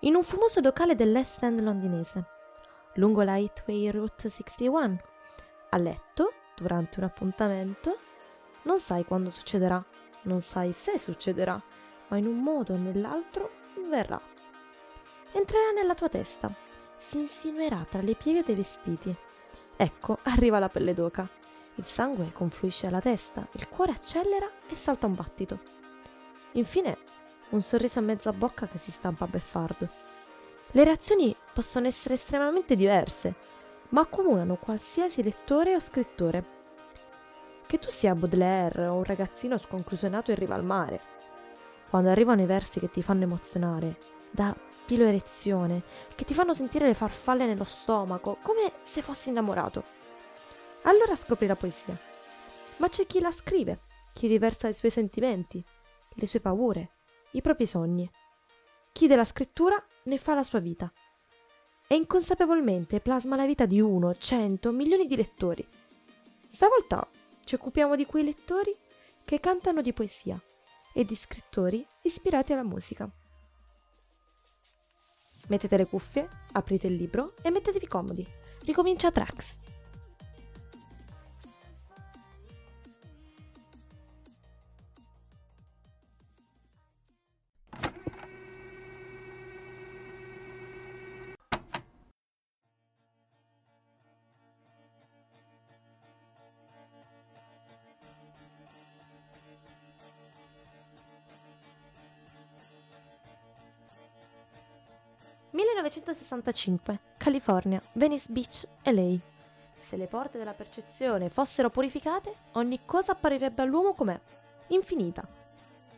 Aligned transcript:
in 0.00 0.14
un 0.14 0.22
fumoso 0.22 0.60
locale 0.60 0.94
dell'Est 0.94 1.42
End 1.42 1.60
londinese, 1.60 2.24
lungo 2.94 3.22
la 3.22 3.36
Highway 3.36 3.90
Route 3.90 4.30
61, 4.30 4.98
a 5.70 5.76
letto, 5.76 6.32
durante 6.56 6.98
un 6.98 7.04
appuntamento, 7.04 7.98
non 8.62 8.80
sai 8.80 9.04
quando 9.04 9.28
succederà, 9.28 9.82
non 10.22 10.40
sai 10.40 10.72
se 10.72 10.98
succederà, 10.98 11.60
ma 12.08 12.16
in 12.16 12.26
un 12.26 12.38
modo 12.42 12.72
o 12.72 12.76
nell'altro 12.76 13.50
verrà. 13.88 14.20
Entrerà 15.32 15.70
nella 15.72 15.94
tua 15.94 16.08
testa, 16.08 16.50
si 16.96 17.18
insinuerà 17.18 17.86
tra 17.88 18.00
le 18.00 18.14
pieghe 18.14 18.42
dei 18.42 18.54
vestiti. 18.54 19.14
Ecco, 19.76 20.18
arriva 20.24 20.58
la 20.58 20.68
pelle 20.68 20.94
d'oca. 20.94 21.28
Il 21.76 21.84
sangue 21.84 22.32
confluisce 22.32 22.86
alla 22.86 23.00
testa, 23.00 23.46
il 23.52 23.68
cuore 23.68 23.92
accelera 23.92 24.50
e 24.68 24.74
salta 24.74 25.06
un 25.06 25.14
battito. 25.14 25.58
Infine, 26.52 26.98
un 27.50 27.62
sorriso 27.62 27.98
a 27.98 28.02
mezza 28.02 28.32
bocca 28.32 28.66
che 28.66 28.78
si 28.78 28.90
stampa 28.90 29.26
beffardo. 29.26 29.88
Le 30.72 30.84
reazioni 30.84 31.34
possono 31.52 31.86
essere 31.86 32.14
estremamente 32.14 32.76
diverse, 32.76 33.34
ma 33.90 34.02
accomunano 34.02 34.56
qualsiasi 34.56 35.22
lettore 35.22 35.74
o 35.74 35.80
scrittore. 35.80 36.58
Che 37.66 37.78
tu 37.78 37.90
sia 37.90 38.14
Baudelaire 38.14 38.86
o 38.86 38.96
un 38.96 39.04
ragazzino 39.04 39.58
sconclusionato 39.58 40.30
in 40.30 40.36
riva 40.36 40.54
al 40.54 40.64
mare, 40.64 41.00
quando 41.88 42.10
arrivano 42.10 42.42
i 42.42 42.46
versi 42.46 42.78
che 42.78 42.88
ti 42.88 43.02
fanno 43.02 43.24
emozionare, 43.24 43.98
da 44.30 44.54
pilo 44.86 45.04
erezione, 45.04 45.82
che 46.14 46.24
ti 46.24 46.34
fanno 46.34 46.54
sentire 46.54 46.86
le 46.86 46.94
farfalle 46.94 47.46
nello 47.46 47.64
stomaco, 47.64 48.38
come 48.42 48.72
se 48.84 49.02
fossi 49.02 49.30
innamorato. 49.30 49.82
Allora 50.82 51.16
scopri 51.16 51.48
la 51.48 51.56
poesia. 51.56 51.96
Ma 52.76 52.88
c'è 52.88 53.06
chi 53.06 53.20
la 53.20 53.32
scrive, 53.32 53.80
chi 54.12 54.28
riversa 54.28 54.68
i 54.68 54.72
suoi 54.72 54.90
sentimenti, 54.90 55.62
le 56.14 56.26
sue 56.26 56.40
paure, 56.40 56.90
i 57.32 57.40
propri 57.40 57.66
sogni. 57.66 58.10
Chi 58.92 59.06
della 59.06 59.24
scrittura 59.24 59.82
ne 60.04 60.18
fa 60.18 60.34
la 60.34 60.42
sua 60.42 60.58
vita. 60.58 60.92
E 61.86 61.94
inconsapevolmente 61.94 63.00
plasma 63.00 63.36
la 63.36 63.46
vita 63.46 63.66
di 63.66 63.80
uno, 63.80 64.14
cento, 64.14 64.72
milioni 64.72 65.06
di 65.06 65.16
lettori. 65.16 65.66
Stavolta 66.48 67.08
ci 67.44 67.54
occupiamo 67.54 67.96
di 67.96 68.06
quei 68.06 68.24
lettori 68.24 68.76
che 69.24 69.40
cantano 69.40 69.80
di 69.80 69.92
poesia 69.92 70.40
e 70.92 71.04
di 71.04 71.14
scrittori 71.14 71.86
ispirati 72.02 72.52
alla 72.52 72.64
musica. 72.64 73.08
Mettete 75.48 75.76
le 75.76 75.86
cuffie, 75.86 76.28
aprite 76.52 76.86
il 76.86 76.94
libro 76.94 77.34
e 77.42 77.50
mettetevi 77.50 77.86
comodi. 77.86 78.26
Ricomincia 78.64 79.10
Trax. 79.10 79.58
1965, 105.52 107.00
California, 107.16 107.82
Venice 107.94 108.26
Beach, 108.28 108.66
LA. 108.84 109.18
Se 109.80 109.96
le 109.96 110.06
porte 110.06 110.38
della 110.38 110.52
percezione 110.52 111.28
fossero 111.28 111.70
purificate, 111.70 112.32
ogni 112.52 112.80
cosa 112.84 113.12
apparirebbe 113.12 113.62
all'uomo 113.62 113.94
com'è, 113.94 114.18
infinita. 114.68 115.26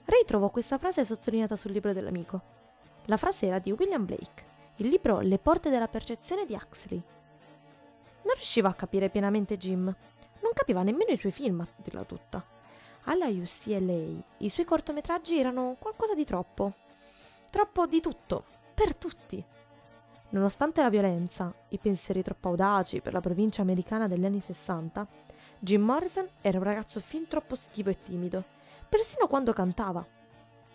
Ray 0.04 0.24
trovò 0.24 0.48
questa 0.48 0.78
frase 0.78 1.04
sottolineata 1.04 1.56
sul 1.56 1.72
libro 1.72 1.92
dell'amico. 1.92 2.40
La 3.06 3.18
frase 3.18 3.46
era 3.46 3.58
di 3.58 3.72
William 3.72 4.06
Blake, 4.06 4.44
il 4.76 4.88
libro 4.88 5.20
Le 5.20 5.38
porte 5.38 5.68
della 5.68 5.88
percezione 5.88 6.46
di 6.46 6.54
Huxley. 6.54 7.02
Non 8.22 8.34
riusciva 8.34 8.70
a 8.70 8.74
capire 8.74 9.10
pienamente 9.10 9.58
Jim, 9.58 9.84
non 9.84 10.52
capiva 10.54 10.82
nemmeno 10.82 11.12
i 11.12 11.18
suoi 11.18 11.32
film, 11.32 11.60
a 11.60 11.68
dirla 11.76 12.04
tutta. 12.04 12.42
Alla 13.04 13.26
UCLA 13.26 14.22
i 14.38 14.48
suoi 14.48 14.64
cortometraggi 14.64 15.38
erano 15.38 15.76
qualcosa 15.78 16.14
di 16.14 16.24
troppo. 16.24 16.72
Troppo 17.50 17.86
di 17.86 18.00
tutto, 18.00 18.44
per 18.72 18.96
tutti. 18.96 19.44
Nonostante 20.30 20.82
la 20.82 20.88
violenza, 20.88 21.52
i 21.68 21.78
pensieri 21.78 22.22
troppo 22.22 22.48
audaci 22.48 23.00
per 23.00 23.12
la 23.12 23.20
provincia 23.20 23.62
americana 23.62 24.08
degli 24.08 24.24
anni 24.24 24.40
60, 24.40 25.06
Jim 25.58 25.82
Morrison 25.82 26.26
era 26.40 26.58
un 26.58 26.64
ragazzo 26.64 26.98
fin 27.00 27.28
troppo 27.28 27.54
schivo 27.54 27.90
e 27.90 28.00
timido, 28.02 28.42
persino 28.88 29.26
quando 29.26 29.52
cantava. 29.52 30.04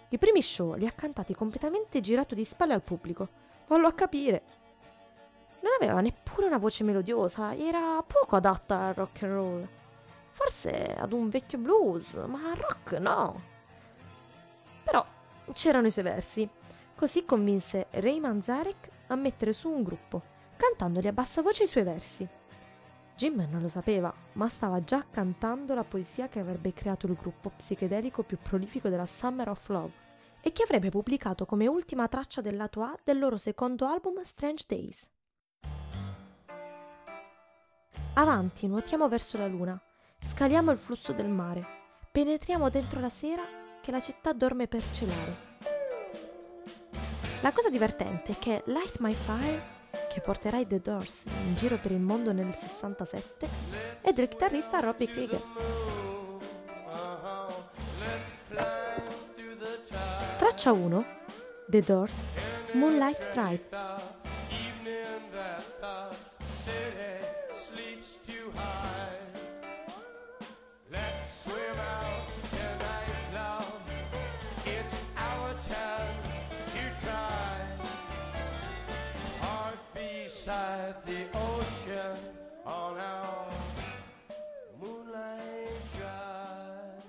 I 0.09 0.17
primi 0.17 0.41
show 0.41 0.75
li 0.75 0.85
ha 0.85 0.91
cantati 0.91 1.33
completamente 1.33 1.99
girato 1.99 2.35
di 2.35 2.45
spalle 2.45 2.73
al 2.73 2.83
pubblico, 2.83 3.27
vallo 3.67 3.87
a 3.87 3.93
capire. 3.93 4.43
Non 5.59 5.73
aveva 5.79 5.99
neppure 5.99 6.47
una 6.47 6.59
voce 6.59 6.83
melodiosa, 6.83 7.55
era 7.55 8.01
poco 8.03 8.35
adatta 8.35 8.79
al 8.79 8.93
rock 8.93 9.23
and 9.23 9.33
roll. 9.33 9.67
Forse 10.29 10.95
ad 10.97 11.11
un 11.11 11.29
vecchio 11.29 11.57
blues, 11.57 12.13
ma 12.27 12.51
al 12.51 12.57
rock 12.57 12.91
no. 12.99 13.41
Però 14.83 15.05
c'erano 15.51 15.87
i 15.87 15.91
suoi 15.91 16.05
versi, 16.05 16.47
Così 16.97 17.25
convinse 17.25 17.85
Ray 17.91 18.19
Manzarek 18.19 18.89
a 19.09 19.15
mettere 19.15 19.53
su 19.53 19.69
un 19.69 19.83
gruppo, 19.83 20.23
cantandogli 20.57 21.05
a 21.05 21.13
bassa 21.13 21.43
voce 21.43 21.65
i 21.65 21.67
suoi 21.67 21.83
versi. 21.83 22.27
Jim 23.15 23.47
non 23.51 23.61
lo 23.61 23.67
sapeva, 23.67 24.11
ma 24.33 24.49
stava 24.49 24.83
già 24.83 25.05
cantando 25.07 25.75
la 25.75 25.83
poesia 25.83 26.27
che 26.27 26.39
avrebbe 26.39 26.73
creato 26.73 27.05
il 27.05 27.13
gruppo 27.13 27.51
psichedelico 27.55 28.23
più 28.23 28.39
prolifico 28.41 28.89
della 28.89 29.05
Summer 29.05 29.47
of 29.49 29.67
Love 29.69 29.93
e 30.41 30.51
che 30.51 30.63
avrebbe 30.63 30.89
pubblicato 30.89 31.45
come 31.45 31.67
ultima 31.67 32.07
traccia 32.07 32.41
del 32.41 32.55
lato 32.55 32.81
A 32.81 32.97
del 33.03 33.19
loro 33.19 33.37
secondo 33.37 33.85
album 33.85 34.23
Strange 34.23 34.63
Days. 34.67 35.07
Avanti, 38.15 38.65
nuotiamo 38.65 39.07
verso 39.07 39.37
la 39.37 39.45
luna, 39.45 39.79
scaliamo 40.19 40.71
il 40.71 40.79
flusso 40.79 41.13
del 41.13 41.29
mare, 41.29 41.63
penetriamo 42.11 42.71
dentro 42.71 42.99
la 42.99 43.09
sera 43.09 43.43
che 43.81 43.91
la 43.91 43.99
città 43.99 44.33
dorme 44.33 44.67
per 44.67 44.83
celare. 44.91 45.46
La 47.41 47.51
cosa 47.51 47.69
divertente 47.69 48.31
è 48.31 48.39
che 48.39 48.63
Light 48.65 48.97
My 48.99 49.13
Fire, 49.13 49.61
che 50.11 50.21
porterà 50.21 50.57
i 50.57 50.65
The 50.65 50.79
Doors 50.81 51.25
in 51.25 51.55
giro 51.55 51.77
per 51.77 51.91
il 51.91 51.99
mondo 51.99 52.31
nel 52.31 52.53
67, 52.53 53.47
è 54.01 54.11
del 54.11 54.27
chitarrista 54.27 54.79
Robbie 54.79 55.07
Krieger. 55.07 55.41
Traccia 60.37 60.71
1 60.71 61.05
The 61.67 61.81
Doors 61.81 62.13
Moonlight 62.73 63.31
Drive 63.33 64.16
beside 80.47 80.95
the 81.05 81.27
ocean 81.33 82.15
on 82.63 82.97
our 82.97 83.47
moonlight 84.79 85.83
drive. 85.97 87.03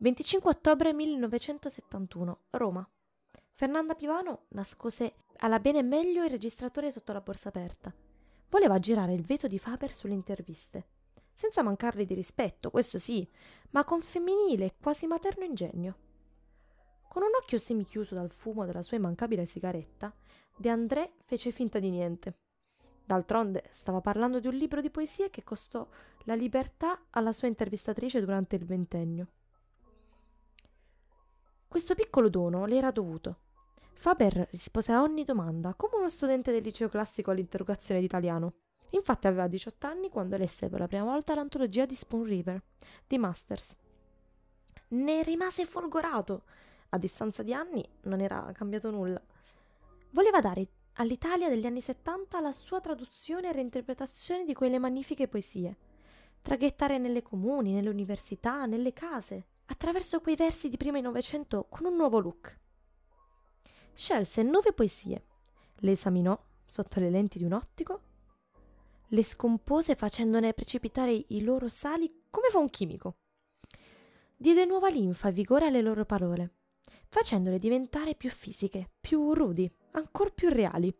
«25 0.00 0.48
ottobre 0.48 0.92
1971, 0.92 2.36
Roma. 2.52 2.88
Fernanda 3.56 3.94
Pivano 3.96 4.42
nascose 4.50 5.12
alla 5.38 5.58
bene 5.58 5.82
meglio 5.82 6.24
il 6.24 6.30
registratore 6.30 6.90
sotto 6.90 7.12
la 7.12 7.20
borsa 7.20 7.48
aperta. 7.48 7.92
Voleva 8.48 8.78
girare 8.78 9.14
il 9.14 9.24
veto 9.24 9.46
di 9.46 9.58
Faber 9.58 9.92
sulle 9.92 10.14
interviste, 10.14 10.86
senza 11.32 11.62
mancarle 11.62 12.04
di 12.04 12.14
rispetto, 12.14 12.70
questo 12.70 12.98
sì, 12.98 13.28
ma 13.70 13.84
con 13.84 14.00
femminile 14.00 14.66
e 14.66 14.74
quasi 14.80 15.06
materno 15.06 15.44
ingegno. 15.44 15.96
Con 17.08 17.22
un 17.22 17.30
occhio 17.40 17.58
semichiuso 17.58 18.14
dal 18.14 18.30
fumo 18.30 18.64
della 18.64 18.82
sua 18.82 18.96
immancabile 18.96 19.46
sigaretta, 19.46 20.14
De 20.56 20.68
André 20.68 21.14
fece 21.24 21.50
finta 21.50 21.80
di 21.80 21.90
niente. 21.90 22.38
D'altronde 23.04 23.68
stava 23.72 24.00
parlando 24.00 24.38
di 24.38 24.46
un 24.46 24.54
libro 24.54 24.80
di 24.80 24.90
poesie 24.90 25.30
che 25.30 25.42
costò 25.42 25.86
la 26.24 26.34
libertà 26.34 27.06
alla 27.10 27.32
sua 27.32 27.48
intervistatrice 27.48 28.20
durante 28.20 28.56
il 28.56 28.64
ventennio. 28.64 29.28
Questo 31.66 31.94
piccolo 31.94 32.28
dono 32.28 32.66
le 32.66 32.76
era 32.76 32.92
dovuto 32.92 33.43
Faber 33.94 34.48
rispose 34.50 34.92
a 34.92 35.00
ogni 35.00 35.24
domanda, 35.24 35.74
come 35.74 35.96
uno 35.96 36.10
studente 36.10 36.52
del 36.52 36.62
liceo 36.62 36.88
classico 36.88 37.30
all'interrogazione 37.30 38.00
d'italiano. 38.00 38.52
Infatti 38.90 39.26
aveva 39.26 39.48
18 39.48 39.86
anni 39.86 40.08
quando 40.10 40.36
lesse 40.36 40.68
per 40.68 40.78
la 40.78 40.86
prima 40.86 41.04
volta 41.04 41.34
l'antologia 41.34 41.86
di 41.86 41.94
Spoon 41.94 42.24
River, 42.24 42.62
di 43.06 43.18
Masters. 43.18 43.74
Ne 44.88 45.22
rimase 45.22 45.64
folgorato. 45.64 46.44
A 46.90 46.98
distanza 46.98 47.42
di 47.42 47.52
anni 47.52 47.84
non 48.02 48.20
era 48.20 48.52
cambiato 48.52 48.90
nulla. 48.90 49.20
voleva 50.10 50.40
dare 50.40 50.68
all'Italia 50.94 51.48
degli 51.48 51.66
anni 51.66 51.80
70 51.80 52.40
la 52.40 52.52
sua 52.52 52.80
traduzione 52.80 53.48
e 53.48 53.52
reinterpretazione 53.52 54.44
di 54.44 54.54
quelle 54.54 54.78
magnifiche 54.78 55.26
poesie, 55.26 55.76
traghettare 56.40 56.98
nelle 56.98 57.22
comuni, 57.22 57.72
nelle 57.72 57.88
università, 57.88 58.66
nelle 58.66 58.92
case, 58.92 59.46
attraverso 59.66 60.20
quei 60.20 60.36
versi 60.36 60.68
di 60.68 60.76
prima 60.76 61.00
Novecento 61.00 61.66
con 61.68 61.86
un 61.86 61.96
nuovo 61.96 62.20
look. 62.20 62.62
Scelse 63.94 64.42
nove 64.42 64.72
poesie, 64.72 65.24
le 65.76 65.92
esaminò 65.92 66.36
sotto 66.66 66.98
le 66.98 67.10
lenti 67.10 67.38
di 67.38 67.44
un 67.44 67.52
ottico, 67.52 68.00
le 69.08 69.24
scompose 69.24 69.94
facendone 69.94 70.52
precipitare 70.52 71.24
i 71.28 71.42
loro 71.42 71.68
sali 71.68 72.24
come 72.28 72.48
fa 72.48 72.58
un 72.58 72.68
chimico. 72.68 73.18
Diede 74.36 74.64
nuova 74.64 74.88
linfa 74.88 75.28
e 75.28 75.32
vigore 75.32 75.66
alle 75.66 75.80
loro 75.80 76.04
parole, 76.04 76.54
facendole 77.08 77.58
diventare 77.58 78.16
più 78.16 78.30
fisiche, 78.30 78.90
più 79.00 79.32
rudi, 79.32 79.72
ancor 79.92 80.34
più 80.34 80.48
reali. 80.48 80.92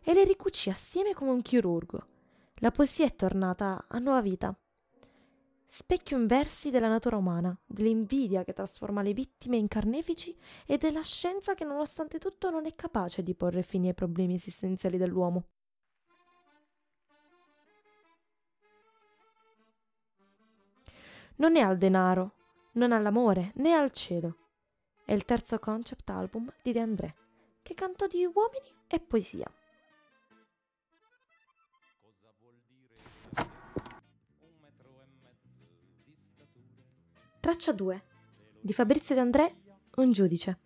E 0.00 0.14
le 0.14 0.22
ricucì 0.22 0.70
assieme 0.70 1.12
come 1.12 1.32
un 1.32 1.42
chirurgo. 1.42 2.06
La 2.60 2.70
poesia 2.70 3.04
è 3.04 3.16
tornata 3.16 3.86
a 3.88 3.98
nuova 3.98 4.22
vita. 4.22 4.56
Specchio 5.68 6.16
in 6.16 6.26
versi 6.26 6.70
della 6.70 6.88
natura 6.88 7.16
umana, 7.16 7.56
dell'invidia 7.66 8.44
che 8.44 8.52
trasforma 8.52 9.02
le 9.02 9.12
vittime 9.12 9.56
in 9.56 9.68
carnefici 9.68 10.36
e 10.64 10.78
della 10.78 11.02
scienza 11.02 11.54
che 11.54 11.64
nonostante 11.64 12.18
tutto 12.18 12.50
non 12.50 12.66
è 12.66 12.74
capace 12.74 13.22
di 13.22 13.34
porre 13.34 13.62
fine 13.62 13.88
ai 13.88 13.94
problemi 13.94 14.34
esistenziali 14.34 14.96
dell'uomo. 14.96 15.44
Non 21.36 21.56
è 21.56 21.60
al 21.60 21.76
denaro, 21.76 22.32
non 22.72 22.92
all'amore, 22.92 23.52
né 23.56 23.74
al 23.74 23.92
cielo. 23.92 24.36
È 25.04 25.12
il 25.12 25.24
terzo 25.24 25.58
concept 25.58 26.08
album 26.08 26.50
di 26.62 26.72
De 26.72 26.80
André 26.80 27.14
che 27.62 27.74
cantò 27.74 28.06
di 28.06 28.24
uomini 28.24 28.72
e 28.86 29.00
poesia. 29.00 29.50
Traccia 37.46 37.70
2 37.70 38.02
di 38.60 38.72
Fabrizio 38.72 39.14
De 39.14 39.20
André, 39.20 39.54
un 39.98 40.10
giudice. 40.10 40.58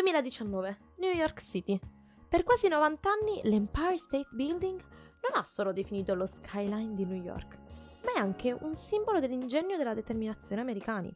2019, 0.00 0.78
New 0.96 1.12
York 1.12 1.42
City. 1.42 1.78
Per 2.26 2.42
quasi 2.42 2.68
90 2.68 3.10
anni 3.10 3.40
l'Empire 3.44 3.98
State 3.98 4.28
Building 4.30 4.80
non 4.80 5.38
ha 5.38 5.42
solo 5.42 5.74
definito 5.74 6.14
lo 6.14 6.24
skyline 6.24 6.94
di 6.94 7.04
New 7.04 7.22
York, 7.22 7.58
ma 8.04 8.14
è 8.14 8.18
anche 8.18 8.50
un 8.50 8.74
simbolo 8.74 9.20
dell'ingegno 9.20 9.74
e 9.74 9.76
della 9.76 9.92
determinazione 9.92 10.62
americani. 10.62 11.14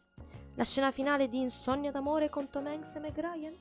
La 0.56 0.64
scena 0.64 0.90
finale 0.90 1.28
di 1.28 1.40
Insonnia 1.40 1.90
d'amore 1.90 2.28
con 2.28 2.50
Tom 2.50 2.66
Hanks 2.66 2.94
e 2.96 2.98
Meg 2.98 3.18
Ryan, 3.18 3.56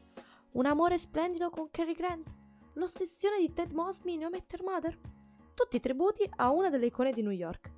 un 0.52 0.66
amore 0.66 0.98
splendido 0.98 1.50
con 1.50 1.70
Cary 1.72 1.94
Grant, 1.94 2.30
l'ossessione 2.74 3.40
di 3.40 3.54
Ted 3.54 3.72
Mosby 3.72 4.16
in 4.16 4.26
How 4.26 4.30
Met 4.30 4.52
Your 4.52 4.70
Mother, 4.70 5.00
tutti 5.54 5.80
tributi 5.80 6.30
a 6.36 6.52
una 6.52 6.70
delle 6.70 6.88
icone 6.88 7.14
di 7.14 7.22
New 7.22 7.32
York. 7.32 7.72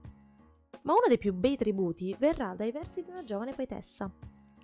Ma 0.82 0.94
uno 0.94 1.06
dei 1.08 1.20
più 1.20 1.32
bei 1.32 1.56
tributi 1.56 2.16
verrà 2.18 2.56
dai 2.56 2.72
versi 2.72 3.04
di 3.04 3.12
una 3.12 3.24
giovane 3.24 3.54
poetessa, 3.54 4.12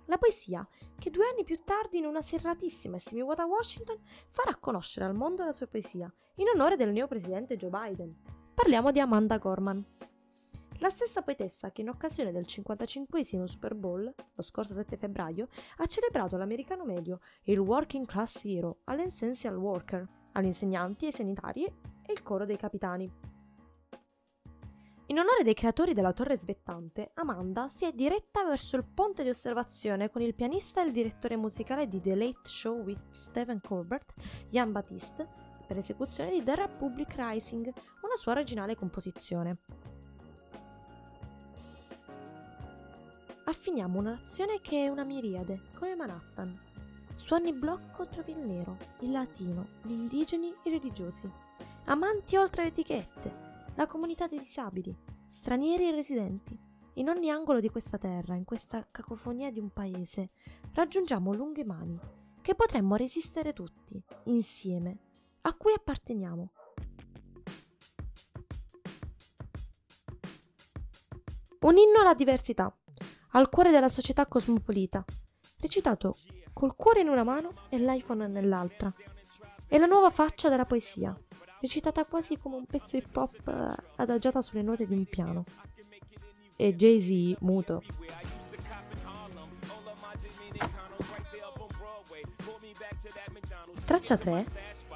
la 0.06 0.18
poesia 0.18 0.66
che 0.98 1.10
due 1.10 1.26
anni 1.26 1.44
più 1.44 1.56
tardi 1.64 1.98
in 1.98 2.06
una 2.06 2.22
serratissima 2.22 2.98
Simiwata 2.98 3.46
Washington 3.46 3.98
farà 4.28 4.56
conoscere 4.56 5.06
al 5.06 5.14
mondo 5.14 5.44
la 5.44 5.52
sua 5.52 5.66
poesia 5.66 6.12
in 6.36 6.48
onore 6.54 6.76
del 6.76 6.92
neopresidente 6.92 7.56
Joe 7.56 7.70
Biden. 7.70 8.16
Parliamo 8.54 8.92
di 8.92 9.00
Amanda 9.00 9.38
Gorman. 9.38 9.84
La 10.78 10.90
stessa 10.90 11.22
poetessa 11.22 11.70
che 11.70 11.82
in 11.82 11.88
occasione 11.88 12.32
del 12.32 12.44
55 12.44 13.46
Super 13.46 13.74
Bowl, 13.74 14.12
lo 14.34 14.42
scorso 14.42 14.72
7 14.72 14.96
febbraio, 14.96 15.48
ha 15.76 15.86
celebrato 15.86 16.36
l'americano 16.36 16.84
medio 16.84 17.20
e 17.44 17.52
il 17.52 17.60
working 17.60 18.04
class 18.04 18.44
hero 18.44 18.78
all'essential 18.84 19.56
worker, 19.56 20.06
agli 20.32 20.46
insegnanti, 20.46 21.06
ai 21.06 21.12
sanitari 21.12 21.64
e 21.64 22.12
il 22.12 22.22
coro 22.22 22.44
dei 22.44 22.56
capitani. 22.56 23.31
In 25.12 25.18
onore 25.18 25.42
dei 25.42 25.52
creatori 25.52 25.92
della 25.92 26.14
torre 26.14 26.38
svettante, 26.38 27.10
Amanda 27.16 27.68
si 27.68 27.84
è 27.84 27.92
diretta 27.92 28.44
verso 28.44 28.76
il 28.78 28.84
ponte 28.84 29.22
di 29.22 29.28
osservazione 29.28 30.08
con 30.08 30.22
il 30.22 30.34
pianista 30.34 30.80
e 30.80 30.86
il 30.86 30.92
direttore 30.92 31.36
musicale 31.36 31.86
di 31.86 32.00
The 32.00 32.14
Late 32.14 32.48
Show 32.48 32.80
with 32.80 33.10
Stephen 33.10 33.60
Colbert, 33.60 34.14
Jan 34.48 34.72
Batiste, 34.72 35.28
per 35.66 35.76
esecuzione 35.76 36.30
di 36.30 36.42
The 36.42 36.54
Republic 36.54 37.12
Rising, 37.14 37.66
una 37.66 38.16
sua 38.16 38.32
originale 38.32 38.74
composizione. 38.74 39.58
Affiniamo 43.44 43.98
una 43.98 44.12
nazione 44.12 44.60
che 44.62 44.86
è 44.86 44.88
una 44.88 45.04
miriade, 45.04 45.60
come 45.74 45.94
Manhattan. 45.94 46.58
Su 47.16 47.34
ogni 47.34 47.52
blocco 47.52 48.08
trovi 48.08 48.32
il 48.32 48.38
nero, 48.38 48.78
il 49.00 49.10
latino, 49.10 49.66
gli 49.82 49.92
indigeni, 49.92 50.54
i 50.62 50.70
religiosi. 50.70 51.30
Amanti 51.84 52.36
oltre 52.36 52.62
le 52.62 52.68
etichette, 52.68 53.41
la 53.74 53.86
comunità 53.86 54.26
dei 54.26 54.38
disabili, 54.38 54.94
stranieri 55.28 55.88
e 55.88 55.92
residenti. 55.92 56.58
In 56.94 57.08
ogni 57.08 57.30
angolo 57.30 57.60
di 57.60 57.70
questa 57.70 57.96
terra, 57.96 58.34
in 58.34 58.44
questa 58.44 58.86
cacofonia 58.90 59.50
di 59.50 59.58
un 59.58 59.70
paese, 59.70 60.30
raggiungiamo 60.74 61.32
lunghe 61.32 61.64
mani 61.64 61.98
che 62.42 62.54
potremmo 62.54 62.96
resistere 62.96 63.52
tutti, 63.52 64.02
insieme, 64.24 64.98
a 65.42 65.54
cui 65.54 65.72
apparteniamo. 65.72 66.52
Un 71.60 71.76
inno 71.76 72.00
alla 72.00 72.14
diversità, 72.14 72.76
al 73.30 73.48
cuore 73.48 73.70
della 73.70 73.88
società 73.88 74.26
cosmopolita, 74.26 75.04
recitato 75.60 76.18
col 76.52 76.74
cuore 76.76 77.00
in 77.00 77.08
una 77.08 77.22
mano 77.22 77.52
e 77.70 77.78
l'iPhone 77.78 78.26
nell'altra. 78.26 78.92
È 79.66 79.78
la 79.78 79.86
nuova 79.86 80.10
faccia 80.10 80.48
della 80.48 80.66
poesia, 80.66 81.16
recitata 81.62 82.04
quasi 82.04 82.36
come 82.38 82.56
un 82.56 82.66
pezzo 82.66 82.96
hip 82.96 83.16
hop 83.16 83.48
eh, 83.48 83.82
adagiata 83.96 84.42
sulle 84.42 84.62
note 84.62 84.84
di 84.84 84.94
un 84.94 85.04
piano. 85.04 85.44
E 86.56 86.74
Jay-Z 86.74 87.40
muto. 87.40 87.82
Traccia 93.84 94.16
3 94.16 94.46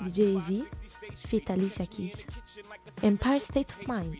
di 0.00 0.10
Jay-Z, 0.10 0.66
fit 1.14 1.50
Alicia 1.50 1.84
Keys, 1.84 2.24
Empire 3.00 3.40
State 3.40 3.72
of 3.72 3.86
Mind. 3.86 4.18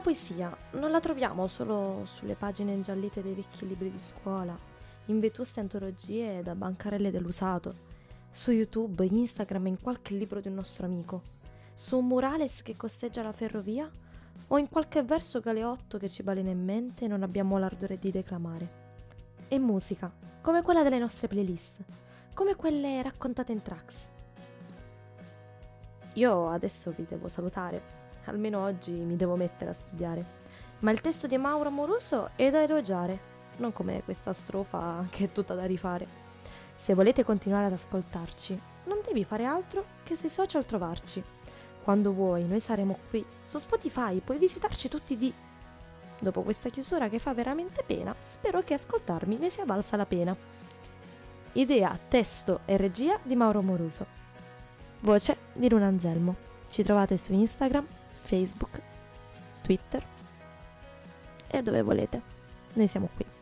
La 0.00 0.06
poesia 0.06 0.56
non 0.70 0.92
la 0.92 0.98
troviamo 0.98 1.46
solo 1.46 2.06
sulle 2.06 2.34
pagine 2.34 2.72
ingiallite 2.72 3.20
dei 3.20 3.34
vecchi 3.34 3.68
libri 3.68 3.90
di 3.90 3.98
scuola, 3.98 4.58
in 5.04 5.20
vetuste 5.20 5.60
antologie 5.60 6.42
da 6.42 6.54
bancarelle 6.54 7.10
dell'usato, 7.10 7.74
su 8.30 8.50
YouTube, 8.50 9.04
Instagram 9.04 9.66
e 9.66 9.68
in 9.68 9.78
qualche 9.78 10.14
libro 10.14 10.40
di 10.40 10.48
un 10.48 10.54
nostro 10.54 10.86
amico, 10.86 11.20
su 11.74 11.98
un 11.98 12.06
murales 12.06 12.62
che 12.62 12.78
costeggia 12.78 13.22
la 13.22 13.32
ferrovia 13.32 13.90
o 14.46 14.56
in 14.56 14.70
qualche 14.70 15.02
verso 15.02 15.38
galeotto 15.40 15.98
che 15.98 16.08
ci 16.08 16.22
balena 16.22 16.48
in 16.48 16.64
mente 16.64 17.04
e 17.04 17.08
non 17.08 17.22
abbiamo 17.22 17.58
l'ardore 17.58 17.98
di 17.98 18.10
declamare. 18.10 18.68
È 19.48 19.58
musica, 19.58 20.10
come 20.40 20.62
quella 20.62 20.82
delle 20.82 20.98
nostre 20.98 21.28
playlist, 21.28 21.74
come 22.32 22.56
quelle 22.56 23.02
raccontate 23.02 23.52
in 23.52 23.60
tracks. 23.60 23.96
Io 26.14 26.48
adesso 26.48 26.90
vi 26.90 27.04
devo 27.06 27.28
salutare 27.28 27.99
almeno 28.24 28.62
oggi 28.62 28.90
mi 28.90 29.16
devo 29.16 29.36
mettere 29.36 29.70
a 29.70 29.74
studiare. 29.74 30.38
Ma 30.80 30.90
il 30.90 31.00
testo 31.00 31.26
di 31.26 31.36
Mauro 31.36 31.68
Amoruso 31.68 32.30
è 32.36 32.50
da 32.50 32.62
elogiare, 32.62 33.18
non 33.56 33.72
come 33.72 34.02
questa 34.02 34.32
strofa 34.32 35.04
che 35.10 35.24
è 35.24 35.32
tutta 35.32 35.54
da 35.54 35.66
rifare. 35.66 36.06
Se 36.74 36.94
volete 36.94 37.24
continuare 37.24 37.66
ad 37.66 37.72
ascoltarci, 37.72 38.58
non 38.84 39.00
devi 39.06 39.24
fare 39.24 39.44
altro 39.44 39.84
che 40.02 40.16
sui 40.16 40.30
social 40.30 40.64
trovarci. 40.64 41.22
Quando 41.82 42.12
vuoi, 42.12 42.44
noi 42.46 42.60
saremo 42.60 42.98
qui. 43.10 43.24
Su 43.42 43.58
Spotify 43.58 44.20
puoi 44.20 44.38
visitarci 44.38 44.88
tutti 44.88 45.16
di... 45.16 45.32
Dopo 46.18 46.42
questa 46.42 46.68
chiusura 46.68 47.08
che 47.08 47.18
fa 47.18 47.34
veramente 47.34 47.82
pena, 47.82 48.14
spero 48.18 48.62
che 48.62 48.74
ascoltarmi 48.74 49.36
ne 49.38 49.50
sia 49.50 49.64
valsa 49.64 49.96
la 49.96 50.06
pena. 50.06 50.36
Idea, 51.52 51.98
testo 52.08 52.60
e 52.64 52.76
regia 52.76 53.18
di 53.22 53.34
Mauro 53.34 53.60
Moruso. 53.60 54.06
Voce 55.00 55.36
di 55.52 55.68
Luna 55.68 55.86
Anselmo. 55.86 56.36
Ci 56.68 56.82
trovate 56.82 57.16
su 57.16 57.32
Instagram, 57.32 57.86
Facebook, 58.30 58.80
Twitter 59.62 60.00
e 61.48 61.62
dove 61.62 61.82
volete. 61.82 62.22
Noi 62.74 62.86
siamo 62.86 63.08
qui. 63.16 63.39